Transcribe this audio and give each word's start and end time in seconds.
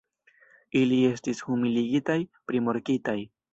Ili 0.79 0.97
estis 1.09 1.43
humiligitaj, 1.51 2.17
primokitaj. 2.53 3.19